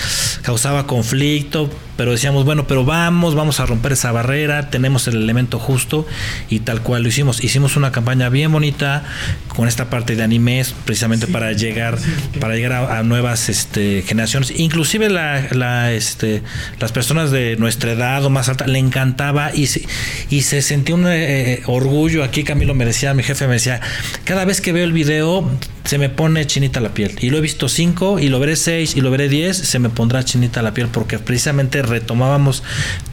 causaba 0.42 0.88
conflicto, 0.88 1.70
pero 1.98 2.12
decíamos, 2.12 2.44
bueno, 2.44 2.68
pero 2.68 2.84
vamos, 2.84 3.34
vamos 3.34 3.58
a 3.58 3.66
romper 3.66 3.90
esa 3.90 4.12
barrera, 4.12 4.70
tenemos 4.70 5.08
el 5.08 5.16
elemento 5.16 5.58
justo 5.58 6.06
y 6.48 6.60
tal 6.60 6.80
cual 6.80 7.02
lo 7.02 7.08
hicimos. 7.08 7.42
Hicimos 7.42 7.76
una 7.76 7.90
campaña 7.90 8.28
bien 8.28 8.52
bonita 8.52 9.02
con 9.48 9.66
esta 9.66 9.90
parte 9.90 10.14
de 10.14 10.22
animes, 10.22 10.76
precisamente 10.84 11.26
para 11.26 11.52
llegar, 11.54 11.98
para 12.38 12.54
llegar 12.54 12.72
a, 12.72 13.02
nuevas 13.02 13.48
este, 13.48 14.04
generaciones. 14.06 14.52
Inclusive 14.56 15.10
la, 15.10 15.48
la, 15.50 15.92
este, 15.92 16.44
las 16.78 16.92
personas 16.92 17.32
de 17.32 17.56
nuestra 17.56 17.90
edad 17.90 18.24
o 18.24 18.30
más 18.30 18.48
alta 18.48 18.68
le 18.68 18.78
encantaba 18.78 19.52
y 19.52 19.66
se, 19.66 19.84
y 20.30 20.42
se 20.42 20.62
sentía 20.62 20.94
un 20.94 21.06
eh, 21.08 21.62
orgullo. 21.66 22.22
Aquí 22.22 22.44
Camilo 22.44 22.74
me 22.74 22.84
decía, 22.84 23.12
mi 23.12 23.24
jefe 23.24 23.48
me 23.48 23.54
decía, 23.54 23.80
cada 24.22 24.44
vez 24.44 24.60
que 24.60 24.70
veo 24.70 24.84
el 24.84 24.92
video 24.92 25.50
se 25.88 25.96
me 25.96 26.10
pone 26.10 26.46
chinita 26.46 26.80
la 26.80 26.92
piel. 26.92 27.16
Y 27.18 27.30
lo 27.30 27.38
he 27.38 27.40
visto 27.40 27.66
cinco, 27.66 28.18
y 28.18 28.28
lo 28.28 28.38
veré 28.38 28.56
seis, 28.56 28.94
y 28.94 29.00
lo 29.00 29.10
veré 29.10 29.30
diez, 29.30 29.56
se 29.56 29.78
me 29.78 29.88
pondrá 29.88 30.22
chinita 30.22 30.60
la 30.60 30.74
piel, 30.74 30.88
porque 30.88 31.18
precisamente 31.18 31.80
retomábamos 31.80 32.62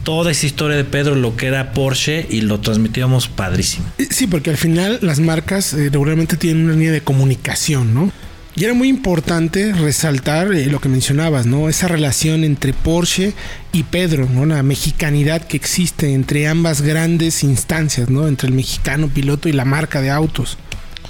toda 0.02 0.30
esa 0.30 0.44
historia 0.44 0.76
de 0.76 0.84
Pedro, 0.84 1.14
lo 1.14 1.36
que 1.36 1.46
era 1.46 1.72
Porsche, 1.72 2.26
y 2.28 2.42
lo 2.42 2.60
transmitíamos 2.60 3.28
padrísimo. 3.28 3.86
Sí, 4.10 4.26
porque 4.26 4.50
al 4.50 4.58
final 4.58 4.98
las 5.00 5.20
marcas 5.20 5.72
eh, 5.72 5.88
regularmente 5.90 6.36
tienen 6.36 6.64
una 6.64 6.74
línea 6.74 6.92
de 6.92 7.00
comunicación, 7.00 7.94
¿no? 7.94 8.12
Y 8.54 8.64
era 8.64 8.74
muy 8.74 8.88
importante 8.88 9.72
resaltar 9.72 10.52
eh, 10.52 10.66
lo 10.66 10.78
que 10.78 10.90
mencionabas, 10.90 11.46
¿no? 11.46 11.70
Esa 11.70 11.88
relación 11.88 12.44
entre 12.44 12.74
Porsche 12.74 13.32
y 13.72 13.84
Pedro, 13.84 14.28
¿no? 14.30 14.44
La 14.44 14.62
mexicanidad 14.62 15.40
que 15.40 15.56
existe 15.56 16.12
entre 16.12 16.46
ambas 16.46 16.82
grandes 16.82 17.42
instancias, 17.42 18.10
¿no? 18.10 18.28
Entre 18.28 18.48
el 18.48 18.54
mexicano 18.54 19.08
piloto 19.08 19.48
y 19.48 19.52
la 19.52 19.64
marca 19.64 20.02
de 20.02 20.10
autos. 20.10 20.58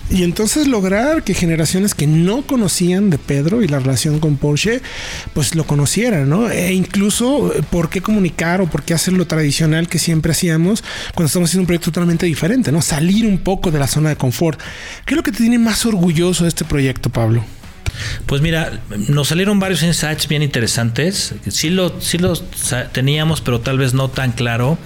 Y 0.09 0.23
entonces 0.23 0.69
lograr 0.69 1.25
que 1.25 1.35
generaciones 1.35 1.95
que 1.95 2.07
no 2.07 2.43
conocían 2.43 3.11
de 3.11 3.19
Pedro 3.19 3.63
y 3.63 3.69
la 3.69 3.81
relación 3.81 4.21
con 4.21 4.37
Porsche, 4.37 4.81
pues 5.35 5.57
lo 5.57 5.67
conocieran, 5.67 6.29
¿no? 6.29 6.49
E 6.49 6.73
incluso 6.73 7.53
eh, 7.53 7.63
por 7.71 7.91
qué 7.91 8.01
comunicar 8.01 8.61
o 8.61 8.71
por 8.71 8.85
qué 8.85 8.95
hacer 8.95 9.15
lo 9.15 9.27
tradicional 9.27 9.89
que 9.89 9.99
siempre 9.99 10.31
hacíamos 10.33 10.85
cuando 11.15 11.27
estamos 11.27 11.51
haciendo 11.51 11.63
un 11.63 11.67
proyecto 11.67 11.91
totalmente 11.91 12.27
diferente, 12.27 12.71
¿no? 12.71 12.83
Salir 12.83 13.27
un 13.27 13.39
poco 13.39 13.73
de 13.73 13.81
la 13.81 13.89
zona 13.89 14.11
de 14.11 14.17
confort. 14.17 14.61
¿Qué 15.05 15.15
es 15.15 15.17
lo 15.17 15.25
que 15.25 15.33
te 15.33 15.39
tiene 15.39 15.59
más 15.59 15.85
orgulloso 15.87 16.45
de 16.45 16.51
este 16.51 16.65
proyecto, 16.65 17.11
Pablo? 17.11 17.45
Pues 18.27 18.43
mira, 18.43 18.81
nos 19.09 19.29
salieron 19.29 19.59
varios 19.59 19.83
insights 19.83 20.29
bien 20.29 20.43
interesantes. 20.43 21.35
Sí, 21.49 21.71
lo, 21.71 22.01
sí 22.01 22.19
los 22.19 22.45
teníamos, 22.93 23.41
pero 23.41 23.61
tal 23.61 23.79
vez 23.79 23.95
no 23.95 24.09
tan 24.09 24.33
claro. 24.33 24.79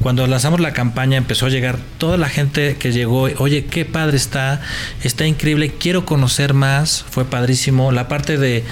Cuando 0.00 0.26
lanzamos 0.26 0.60
la 0.60 0.72
campaña 0.72 1.16
empezó 1.16 1.46
a 1.46 1.48
llegar 1.48 1.78
toda 1.98 2.16
la 2.16 2.28
gente 2.28 2.76
que 2.78 2.92
llegó, 2.92 3.22
oye, 3.38 3.64
qué 3.66 3.84
padre 3.84 4.16
está, 4.16 4.60
está 5.02 5.26
increíble, 5.26 5.72
quiero 5.78 6.04
conocer 6.04 6.54
más, 6.54 7.04
fue 7.10 7.24
padrísimo. 7.24 7.92
La 7.92 8.08
parte 8.08 8.38
de, 8.38 8.64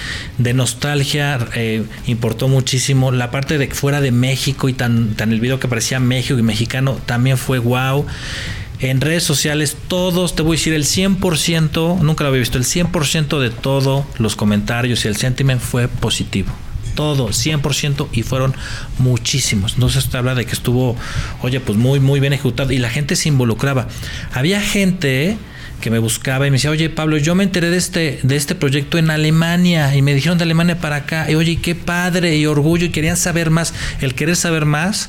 nostalgia 0.54 1.38
eh, 1.54 1.84
importó 2.06 2.48
muchísimo. 2.48 3.12
La 3.12 3.30
parte 3.30 3.58
de 3.58 3.68
fuera 3.68 4.00
de 4.00 4.10
México 4.10 4.68
y 4.68 4.72
tan, 4.72 5.14
tan 5.14 5.32
el 5.32 5.40
video 5.40 5.60
que 5.60 5.68
parecía 5.68 6.00
México 6.00 6.38
y 6.38 6.42
mexicano 6.42 6.98
también 7.06 7.38
fue 7.38 7.58
wow 7.58 8.06
en 8.80 9.00
redes 9.00 9.24
sociales 9.24 9.76
todos, 9.88 10.34
te 10.34 10.42
voy 10.42 10.56
a 10.56 10.58
decir 10.58 10.72
el 10.72 10.84
100%, 10.84 12.00
nunca 12.00 12.24
lo 12.24 12.28
había 12.28 12.40
visto, 12.40 12.56
el 12.56 12.64
100% 12.64 13.38
de 13.38 13.50
todos 13.50 14.04
los 14.18 14.36
comentarios 14.36 15.04
y 15.04 15.08
el 15.08 15.16
sentiment 15.16 15.60
fue 15.60 15.86
positivo. 15.88 16.50
Todo, 17.00 17.28
100% 17.28 18.08
y 18.12 18.24
fueron 18.24 18.54
muchísimos. 18.98 19.72
Entonces 19.72 20.10
te 20.10 20.18
habla 20.18 20.34
de 20.34 20.44
que 20.44 20.52
estuvo, 20.52 20.96
oye, 21.40 21.58
pues 21.58 21.78
muy, 21.78 21.98
muy 21.98 22.20
bien 22.20 22.34
ejecutado 22.34 22.72
y 22.72 22.76
la 22.76 22.90
gente 22.90 23.16
se 23.16 23.30
involucraba. 23.30 23.88
Había 24.34 24.60
gente 24.60 25.38
que 25.80 25.90
me 25.90 25.98
buscaba 25.98 26.46
y 26.46 26.50
me 26.50 26.56
decía, 26.56 26.68
oye 26.70 26.90
Pablo, 26.90 27.16
yo 27.16 27.34
me 27.34 27.42
enteré 27.42 27.70
de 27.70 27.78
este, 27.78 28.20
de 28.22 28.36
este 28.36 28.54
proyecto 28.54 28.98
en 28.98 29.10
Alemania 29.10 29.96
y 29.96 30.02
me 30.02 30.12
dijeron 30.12 30.36
de 30.36 30.44
Alemania 30.44 30.78
para 30.78 30.96
acá, 30.96 31.30
y 31.30 31.36
oye, 31.36 31.56
qué 31.56 31.74
padre 31.74 32.36
y 32.36 32.44
orgullo 32.44 32.84
y 32.84 32.90
querían 32.90 33.16
saber 33.16 33.48
más, 33.48 33.72
el 34.02 34.14
querer 34.14 34.36
saber 34.36 34.66
más 34.66 35.08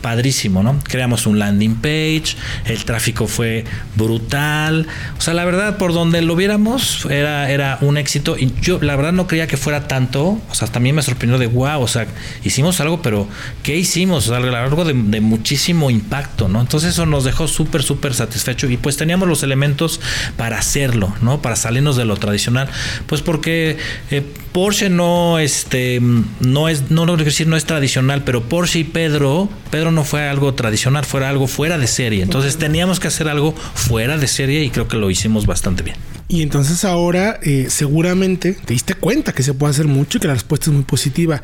padrísimo, 0.00 0.62
¿no? 0.62 0.78
Creamos 0.84 1.26
un 1.26 1.38
landing 1.38 1.76
page, 1.76 2.36
el 2.64 2.84
tráfico 2.84 3.26
fue 3.26 3.64
brutal, 3.94 4.86
o 5.18 5.20
sea, 5.20 5.34
la 5.34 5.44
verdad, 5.44 5.78
por 5.78 5.92
donde 5.92 6.22
lo 6.22 6.36
viéramos, 6.36 7.06
era, 7.10 7.50
era 7.50 7.78
un 7.80 7.96
éxito. 7.96 8.36
Y 8.38 8.52
yo, 8.60 8.78
la 8.80 8.96
verdad, 8.96 9.12
no 9.12 9.26
creía 9.26 9.46
que 9.46 9.56
fuera 9.56 9.88
tanto, 9.88 10.40
o 10.50 10.54
sea, 10.54 10.68
también 10.68 10.94
me 10.94 11.02
sorprendió 11.02 11.38
de 11.38 11.46
wow, 11.46 11.80
o 11.80 11.88
sea, 11.88 12.06
hicimos 12.44 12.80
algo, 12.80 13.02
pero 13.02 13.28
¿qué 13.62 13.76
hicimos? 13.76 14.28
O 14.28 14.30
sea, 14.30 14.38
algo 14.38 14.84
de, 14.84 14.94
muchísimo 14.94 15.90
impacto, 15.90 16.48
¿no? 16.48 16.60
Entonces, 16.60 16.90
eso 16.90 17.06
nos 17.06 17.24
dejó 17.24 17.48
súper, 17.48 17.82
súper 17.82 18.14
satisfecho 18.14 18.68
y 18.68 18.76
pues 18.76 18.96
teníamos 18.96 19.28
los 19.28 19.42
elementos 19.42 20.00
para 20.36 20.58
hacerlo, 20.58 21.14
¿no? 21.22 21.42
Para 21.42 21.56
salirnos 21.56 21.96
de 21.96 22.04
lo 22.04 22.16
tradicional, 22.16 22.68
pues 23.06 23.22
porque 23.22 23.76
eh, 24.10 24.22
Porsche 24.52 24.88
no, 24.88 25.38
este, 25.38 26.00
no 26.40 26.68
es, 26.68 26.90
no 26.90 27.04
lo 27.04 27.16
decir 27.16 27.46
no 27.46 27.56
es 27.56 27.64
tradicional, 27.64 28.22
pero 28.24 28.44
Porsche 28.44 28.80
y 28.80 28.84
Pedro, 28.84 29.48
Pedro 29.70 29.85
no 29.90 30.04
fue 30.04 30.28
algo 30.28 30.54
tradicional, 30.54 31.04
fuera 31.04 31.28
algo 31.28 31.46
fuera 31.46 31.78
de 31.78 31.86
serie. 31.86 32.22
Entonces 32.22 32.56
teníamos 32.56 33.00
que 33.00 33.08
hacer 33.08 33.28
algo 33.28 33.52
fuera 33.52 34.18
de 34.18 34.26
serie 34.26 34.64
y 34.64 34.70
creo 34.70 34.88
que 34.88 34.96
lo 34.96 35.10
hicimos 35.10 35.46
bastante 35.46 35.82
bien. 35.82 35.96
Y 36.28 36.42
entonces 36.42 36.84
ahora 36.84 37.38
eh, 37.42 37.66
seguramente 37.70 38.54
te 38.54 38.74
diste 38.74 38.94
cuenta 38.94 39.32
que 39.32 39.44
se 39.44 39.54
puede 39.54 39.70
hacer 39.70 39.86
mucho 39.86 40.18
y 40.18 40.20
que 40.20 40.26
la 40.26 40.34
respuesta 40.34 40.70
es 40.70 40.74
muy 40.74 40.84
positiva. 40.84 41.40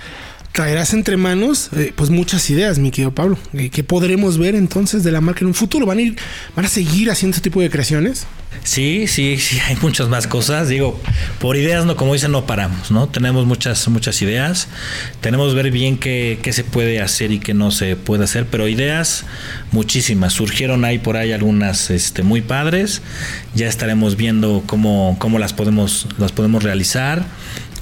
Traerás 0.52 0.92
entre 0.92 1.16
manos 1.16 1.70
eh, 1.74 1.94
pues 1.96 2.10
muchas 2.10 2.48
ideas, 2.50 2.78
mi 2.78 2.90
querido 2.90 3.14
Pablo. 3.14 3.38
Eh, 3.54 3.70
¿Qué 3.70 3.82
podremos 3.82 4.36
ver 4.36 4.54
entonces 4.54 5.02
de 5.02 5.10
la 5.10 5.22
marca 5.22 5.40
en 5.40 5.46
un 5.46 5.54
futuro? 5.54 5.86
¿Van 5.86 5.96
a 5.96 6.02
ir, 6.02 6.16
van 6.54 6.66
a 6.66 6.68
seguir 6.68 7.10
haciendo 7.10 7.34
este 7.34 7.48
tipo 7.48 7.62
de 7.62 7.70
creaciones? 7.70 8.26
Sí, 8.64 9.06
sí, 9.08 9.38
sí, 9.38 9.58
hay 9.66 9.76
muchas 9.76 10.08
más 10.10 10.26
cosas. 10.26 10.68
Digo, 10.68 11.00
por 11.40 11.56
ideas, 11.56 11.86
no, 11.86 11.96
como 11.96 12.12
dicen, 12.12 12.32
no 12.32 12.44
paramos, 12.44 12.90
¿no? 12.90 13.08
Tenemos 13.08 13.46
muchas, 13.46 13.88
muchas 13.88 14.20
ideas. 14.20 14.68
Tenemos 15.22 15.48
que 15.50 15.62
ver 15.62 15.70
bien 15.70 15.96
qué, 15.96 16.38
qué 16.42 16.52
se 16.52 16.64
puede 16.64 17.00
hacer 17.00 17.32
y 17.32 17.38
qué 17.38 17.54
no 17.54 17.70
se 17.70 17.96
puede 17.96 18.24
hacer, 18.24 18.46
pero 18.46 18.68
ideas 18.68 19.24
muchísimas. 19.72 20.34
Surgieron 20.34 20.84
ahí 20.84 20.98
por 20.98 21.16
ahí 21.16 21.32
algunas 21.32 21.90
este, 21.90 22.22
muy 22.22 22.42
padres. 22.42 23.00
Ya 23.54 23.68
estaremos 23.68 24.16
viendo 24.16 24.62
cómo, 24.66 25.16
cómo 25.18 25.38
las 25.38 25.54
podemos, 25.54 26.06
las 26.18 26.32
podemos 26.32 26.62
realizar. 26.62 27.24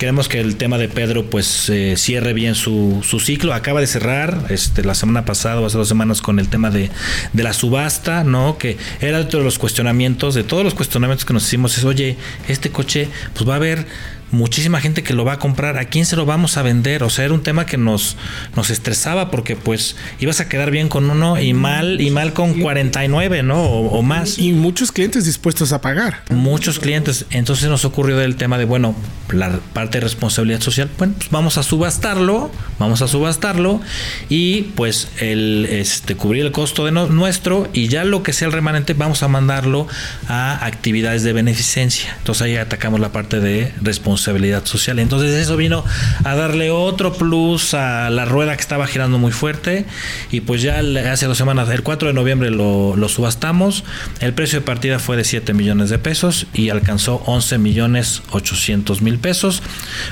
Queremos 0.01 0.31
que 0.31 0.41
el 0.41 0.57
tema 0.57 0.79
de 0.79 0.89
Pedro 0.89 1.27
pues 1.29 1.69
eh, 1.69 1.95
cierre 1.99 2.33
bien 2.33 2.55
su, 2.55 3.03
su, 3.07 3.21
ciclo. 3.21 3.53
Acaba 3.53 3.83
de 3.83 3.87
cerrar 3.87 4.47
este, 4.49 4.83
la 4.83 4.95
semana 4.95 5.27
pasada 5.27 5.61
o 5.61 5.67
hace 5.67 5.77
dos 5.77 5.89
semanas 5.89 6.23
con 6.23 6.39
el 6.39 6.49
tema 6.49 6.71
de, 6.71 6.89
de 7.35 7.43
la 7.43 7.53
subasta, 7.53 8.25
¿no? 8.25 8.57
Que 8.57 8.79
era 9.03 9.21
otro 9.21 9.41
de 9.41 9.45
los 9.45 9.59
cuestionamientos, 9.59 10.35
de 10.35 10.43
todos 10.43 10.65
los 10.65 10.73
cuestionamientos 10.73 11.27
que 11.27 11.35
nos 11.35 11.47
hicimos 11.47 11.77
es, 11.77 11.85
oye, 11.85 12.17
este 12.49 12.71
coche 12.71 13.11
pues 13.35 13.47
va 13.47 13.53
a 13.53 13.57
haber 13.57 13.85
muchísima 14.31 14.81
gente 14.81 15.03
que 15.03 15.15
lo 15.15 15.25
va 15.25 15.35
a 15.35 15.39
comprar, 15.39 15.79
¿a 15.79 15.87
quién 15.87 16.07
se 16.07 16.17
lo 16.17 16.27
vamos 16.27 16.57
a 16.57 16.63
vender? 16.63 17.03
O 17.03 17.11
sea, 17.11 17.25
era 17.25 17.35
un 17.35 17.43
tema 17.43 17.67
que 17.67 17.77
nos, 17.77 18.17
nos 18.57 18.71
estresaba 18.71 19.31
porque 19.31 19.57
pues 19.57 19.97
ibas 20.21 20.41
a 20.41 20.49
quedar 20.49 20.71
bien 20.71 20.89
con 20.89 21.11
uno 21.11 21.41
y 21.41 21.53
mal 21.53 22.01
y 22.01 22.11
mal 22.11 22.33
con 22.33 22.61
49, 22.61 23.43
¿no? 23.43 23.63
O, 23.63 24.03
más. 24.03 24.39
Y 24.39 24.53
muchos 24.53 24.93
clientes 24.93 25.25
dispuestos 25.25 25.73
a 25.73 25.81
pagar. 25.81 26.23
Muchos 26.31 26.79
clientes. 26.79 27.27
Entonces 27.31 27.69
nos 27.69 27.85
ocurrió 27.85 28.21
el 28.21 28.37
tema 28.37 28.59
de, 28.59 28.65
bueno, 28.65 28.95
la 29.31 29.59
parte 29.73 29.99
de 29.99 30.05
responsabilidad 30.05 30.61
social, 30.61 30.91
bueno, 30.99 31.15
pues 31.17 31.31
vamos 31.31 31.59
a 31.59 31.63
subastarlo, 31.63 32.51
vamos 32.79 33.03
a 33.03 33.09
subastarlo 33.09 33.81
y 34.29 34.63
pues 34.75 35.09
el 35.19 35.67
este 35.71 36.17
cubrir 36.17 36.45
el 36.45 36.53
costo 36.53 36.85
de 36.85 36.93
nuestro 36.93 37.69
y 37.73 37.89
ya 37.89 38.05
lo 38.05 38.23
que 38.23 38.33
sea 38.33 38.47
el 38.47 38.53
remanente 38.53 38.95
vamos 38.95 39.23
a 39.23 39.29
mandarlo 39.29 39.87
a 40.29 40.65
actividades 40.65 41.23
de 41.23 41.33
beneficencia. 41.33 42.15
Entonces 42.19 42.43
ahí 42.43 42.57
atacamos 42.57 43.01
la 43.01 43.13
parte 43.13 43.41
de 43.41 43.73
responsabilidad 43.83 44.20
social. 44.21 44.99
Entonces 44.99 45.33
eso 45.35 45.57
vino 45.57 45.85
a 46.25 46.35
darle 46.35 46.71
otro 46.71 47.13
plus 47.13 47.75
a 47.75 48.11
la 48.11 48.25
rueda 48.25 48.55
que 48.55 48.63
estaba 48.63 48.87
girando 48.87 49.19
muy 49.19 49.33
fuerte. 49.33 49.87
Y 50.31 50.41
pues 50.41 50.63
ya 50.63 50.81
hace 51.11 51.27
dos 51.27 51.39
semanas, 51.39 51.69
el 51.71 51.83
4 51.83 52.09
de 52.09 52.15
noviembre 52.15 52.51
lo, 52.51 53.09
subastamos, 53.09 53.85
el 54.21 54.35
precio 54.35 54.61
de 54.61 54.67
partida 54.67 54.99
fue 54.99 55.17
de 55.17 55.25
7 55.25 55.53
millones 55.53 55.91
de 55.91 55.99
pesos 55.99 56.47
y 56.55 56.69
alcanzó 56.71 57.23
11 57.27 57.59
millones 57.59 58.23
800 58.31 59.03
mil 59.03 59.19
pesos. 59.19 59.63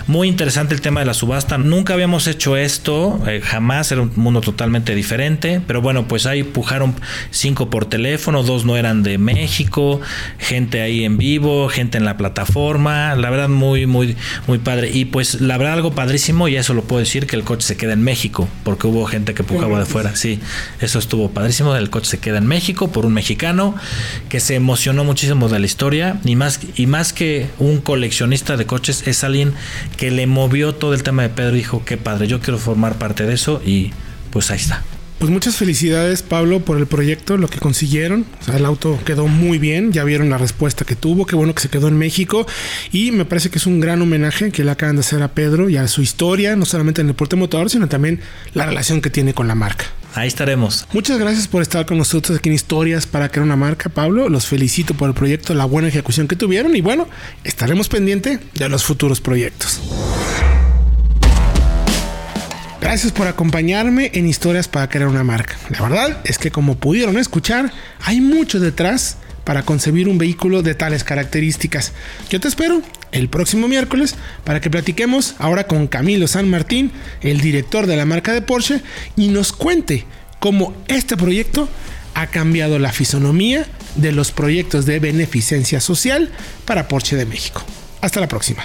Muy 0.06 0.28
interesante 0.28 0.74
el 0.74 0.80
tema 0.80 1.00
de 1.00 1.06
la 1.06 1.14
subasta, 1.14 1.58
nunca 1.58 1.94
habíamos 1.94 2.26
hecho 2.26 2.56
esto, 2.56 3.20
eh, 3.26 3.40
jamás, 3.44 3.92
era 3.92 4.02
un 4.02 4.12
mundo 4.16 4.40
totalmente 4.40 4.94
diferente, 4.94 5.60
pero 5.66 5.80
bueno, 5.80 6.08
pues 6.08 6.26
ahí 6.26 6.42
pujaron 6.42 6.94
cinco 7.30 7.70
por 7.70 7.86
teléfono, 7.86 8.42
dos 8.42 8.64
no 8.64 8.76
eran 8.76 9.02
de 9.02 9.18
México, 9.18 10.00
gente 10.38 10.80
ahí 10.80 11.04
en 11.04 11.18
vivo, 11.18 11.68
gente 11.68 11.98
en 11.98 12.04
la 12.04 12.16
plataforma, 12.16 13.14
la 13.14 13.30
verdad 13.30 13.48
muy, 13.48 13.86
muy 13.86 13.97
muy, 14.46 14.58
padre. 14.58 14.90
Y 14.92 15.06
pues 15.06 15.40
la 15.40 15.56
verdad 15.58 15.74
algo 15.74 15.92
padrísimo, 15.92 16.48
y 16.48 16.56
eso 16.56 16.74
lo 16.74 16.82
puedo 16.82 17.00
decir, 17.00 17.26
que 17.26 17.36
el 17.36 17.44
coche 17.44 17.66
se 17.66 17.76
queda 17.76 17.92
en 17.92 18.02
México, 18.02 18.48
porque 18.64 18.86
hubo 18.86 19.06
gente 19.06 19.34
que 19.34 19.44
pujaba 19.44 19.78
de 19.78 19.86
fuera. 19.86 20.16
Sí, 20.16 20.40
eso 20.80 20.98
estuvo 20.98 21.30
padrísimo. 21.30 21.74
El 21.76 21.90
coche 21.90 22.10
se 22.10 22.18
queda 22.18 22.38
en 22.38 22.46
México 22.46 22.90
por 22.90 23.06
un 23.06 23.14
mexicano 23.14 23.74
que 24.28 24.40
se 24.40 24.54
emocionó 24.54 25.04
muchísimo 25.04 25.48
de 25.48 25.58
la 25.58 25.66
historia. 25.66 26.20
Y 26.24 26.36
más, 26.36 26.60
y 26.76 26.86
más 26.86 27.12
que 27.12 27.48
un 27.58 27.80
coleccionista 27.80 28.56
de 28.56 28.66
coches, 28.66 29.06
es 29.06 29.24
alguien 29.24 29.54
que 29.96 30.10
le 30.10 30.26
movió 30.26 30.74
todo 30.74 30.94
el 30.94 31.02
tema 31.02 31.22
de 31.22 31.28
Pedro 31.28 31.54
y 31.54 31.58
dijo, 31.58 31.84
qué 31.84 31.96
padre, 31.96 32.26
yo 32.26 32.40
quiero 32.40 32.58
formar 32.58 32.98
parte 32.98 33.24
de 33.24 33.34
eso. 33.34 33.62
Y 33.64 33.92
pues 34.30 34.50
ahí 34.50 34.58
está. 34.58 34.82
Pues 35.18 35.32
muchas 35.32 35.56
felicidades 35.56 36.22
Pablo 36.22 36.60
por 36.60 36.78
el 36.78 36.86
proyecto, 36.86 37.36
lo 37.36 37.48
que 37.48 37.58
consiguieron. 37.58 38.24
O 38.40 38.44
sea, 38.44 38.56
el 38.56 38.64
auto 38.64 38.96
quedó 39.04 39.26
muy 39.26 39.58
bien, 39.58 39.92
ya 39.92 40.04
vieron 40.04 40.30
la 40.30 40.38
respuesta 40.38 40.84
que 40.84 40.94
tuvo, 40.94 41.26
qué 41.26 41.34
bueno 41.34 41.56
que 41.56 41.62
se 41.62 41.68
quedó 41.68 41.88
en 41.88 41.98
México 41.98 42.46
y 42.92 43.10
me 43.10 43.24
parece 43.24 43.50
que 43.50 43.58
es 43.58 43.66
un 43.66 43.80
gran 43.80 44.00
homenaje 44.00 44.52
que 44.52 44.62
le 44.62 44.70
acaban 44.70 44.94
de 44.94 45.00
hacer 45.00 45.20
a 45.22 45.28
Pedro 45.28 45.68
y 45.68 45.76
a 45.76 45.88
su 45.88 46.02
historia, 46.02 46.54
no 46.54 46.64
solamente 46.64 47.00
en 47.00 47.08
el 47.08 47.14
deporte 47.14 47.34
motor, 47.34 47.68
sino 47.68 47.88
también 47.88 48.20
la 48.54 48.66
relación 48.66 49.00
que 49.00 49.10
tiene 49.10 49.34
con 49.34 49.48
la 49.48 49.56
marca. 49.56 49.86
Ahí 50.14 50.28
estaremos. 50.28 50.86
Muchas 50.92 51.18
gracias 51.18 51.48
por 51.48 51.62
estar 51.62 51.84
con 51.84 51.98
nosotros 51.98 52.38
aquí 52.38 52.48
en 52.48 52.54
Historias 52.54 53.06
para 53.06 53.28
crear 53.28 53.44
una 53.44 53.56
marca, 53.56 53.88
Pablo. 53.88 54.28
Los 54.28 54.46
felicito 54.46 54.94
por 54.94 55.08
el 55.08 55.14
proyecto, 55.14 55.52
la 55.52 55.64
buena 55.64 55.88
ejecución 55.88 56.28
que 56.28 56.36
tuvieron 56.36 56.76
y 56.76 56.80
bueno, 56.80 57.08
estaremos 57.42 57.88
pendientes 57.88 58.38
de 58.54 58.68
los 58.68 58.84
futuros 58.84 59.20
proyectos. 59.20 59.80
Gracias 62.88 63.12
por 63.12 63.26
acompañarme 63.26 64.10
en 64.14 64.26
Historias 64.26 64.66
para 64.66 64.88
crear 64.88 65.08
una 65.08 65.22
marca. 65.22 65.58
La 65.68 65.82
verdad 65.82 66.22
es 66.24 66.38
que 66.38 66.50
como 66.50 66.78
pudieron 66.78 67.18
escuchar, 67.18 67.70
hay 68.00 68.22
mucho 68.22 68.60
detrás 68.60 69.18
para 69.44 69.62
concebir 69.62 70.08
un 70.08 70.16
vehículo 70.16 70.62
de 70.62 70.74
tales 70.74 71.04
características. 71.04 71.92
Yo 72.30 72.40
te 72.40 72.48
espero 72.48 72.80
el 73.12 73.28
próximo 73.28 73.68
miércoles 73.68 74.14
para 74.42 74.62
que 74.62 74.70
platiquemos 74.70 75.34
ahora 75.38 75.66
con 75.66 75.86
Camilo 75.86 76.26
San 76.28 76.48
Martín, 76.48 76.90
el 77.20 77.42
director 77.42 77.86
de 77.86 77.98
la 77.98 78.06
marca 78.06 78.32
de 78.32 78.40
Porsche, 78.40 78.80
y 79.16 79.28
nos 79.28 79.52
cuente 79.52 80.06
cómo 80.38 80.74
este 80.86 81.18
proyecto 81.18 81.68
ha 82.14 82.28
cambiado 82.28 82.78
la 82.78 82.90
fisonomía 82.90 83.66
de 83.96 84.12
los 84.12 84.32
proyectos 84.32 84.86
de 84.86 84.98
beneficencia 84.98 85.82
social 85.82 86.30
para 86.64 86.88
Porsche 86.88 87.16
de 87.16 87.26
México. 87.26 87.62
Hasta 88.00 88.18
la 88.18 88.28
próxima. 88.28 88.64